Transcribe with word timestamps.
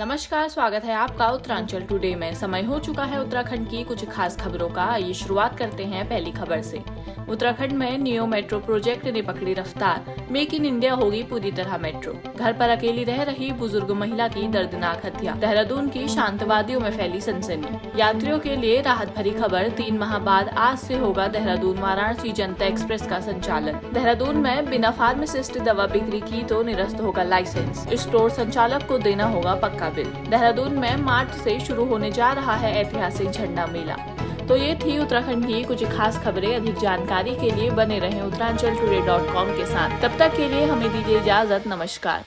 नमस्कार, 0.00 0.48
स्वागत 0.48 0.84
है 0.84 0.94
आपका 0.94 1.26
उत्तरांचल 1.28 1.80
टुडे 1.80 2.14
में। 2.14 2.32
समय 2.34 2.62
हो 2.62 2.78
चुका 2.78 3.04
है 3.04 3.20
उत्तराखंड 3.20 3.68
की 3.70 3.82
कुछ 3.84 4.08
खास 4.08 4.36
खबरों 4.36 4.68
का। 4.68 4.84
आइए 4.84 5.12
शुरुआत 5.12 5.58
करते 5.58 5.84
हैं 5.84 6.08
पहली 6.08 6.30
खबर 6.32 6.60
से। 6.60 6.82
उत्तराखंड 7.28 7.72
में 7.72 7.98
नियो 7.98 8.26
मेट्रो 8.26 8.58
प्रोजेक्ट 8.58 9.06
ने 9.06 9.22
पकड़ी 9.22 9.54
रफ्तार। 9.54 10.28
मेक 10.30 10.54
इन 10.54 10.64
इंडिया 10.66 10.94
होगी 10.94 11.22
पूरी 11.22 11.50
तरह 11.52 11.76
मेट्रो। 11.78 12.12
घर 12.36 12.52
पर 12.52 12.70
अकेली 12.70 13.04
रह 13.04 13.22
रही 13.22 13.50
बुज़ुर्ग 13.52 13.90
महिला 13.90 14.28
की 14.28 14.46
दर्दनाक 14.48 15.04
हत्या। 15.06 15.34
देहरादून 15.34 15.88
की 15.88 16.06
शांतवादियों 16.08 16.80
में 16.80 16.90
फैली 16.90 17.20
सनसनी। 17.20 18.00
यात्रियों 18.00 18.38
के 18.38 18.56
लिए 18.56 18.80
राहत 18.80 19.14
भरी 19.16 19.30
खबर, 19.30 19.68
तीन 19.68 19.98
माह 19.98 20.18
बाद 20.18 20.48
आज 20.48 20.78
से 20.78 20.96
होगा 20.96 21.28
देहरादून 21.28 21.78
वाराणसी 21.78 22.32
जनता 22.32 22.66
एक्सप्रेस 22.66 23.06
का 23.06 23.20
संचालन। 23.20 23.80
देहरादून 23.92 24.36
में 24.36 24.70
बिना 24.70 24.90
फार्मासिस्ट 24.92 25.58
दवा 25.58 25.86
बिक्री 25.86 26.20
की 26.20 26.42
तो 26.42 26.62
निरस्त 26.62 27.00
होगा 27.00 27.22
लाइसेंस। 27.22 27.86
स्टोर 28.02 28.30
संचालक 28.30 28.88
को 28.88 28.98
देना 28.98 29.24
होगा 29.24 29.54
पक्का 29.54 29.88
बिल 29.90 30.10
देहरादून 30.30 30.78
में 30.78 30.96
मार्च 30.96 31.34
से 31.34 31.58
शुरू 31.60 31.84
होने 31.84 32.10
जा 32.10 32.32
रहा 32.32 32.54
है 32.54 32.74
ऐतिहासिक 32.80 33.30
झंडा 33.30 33.66
मेला। 33.66 33.96
तो 34.48 34.56
ये 34.56 34.74
थी 34.74 34.98
उत्तराखंड 34.98 35.46
की 35.46 35.62
कुछ 35.64 35.84
खास 35.84 36.18
खबरें। 36.18 36.54
अधिक 36.56 36.78
जानकारी 36.78 37.36
के 37.36 37.50
लिए 37.50 37.70
बने 37.70 37.98
रहें 37.98 38.22
उत्तरांचल 38.22 39.06
डॉट 39.06 39.32
कॉम 39.32 39.56
के 39.56 39.66
साथ। 39.66 40.00
तब 40.02 40.18
तक 40.18 40.36
के 40.36 40.48
लिए 40.48 40.64
हमें 40.66 40.90
दीजिए 40.92 41.20
इजाज़त। 41.20 41.66
नमस्कार। 41.66 42.24